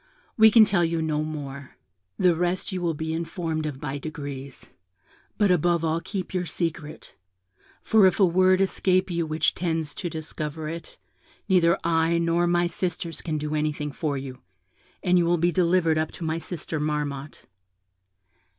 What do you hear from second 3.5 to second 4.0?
of by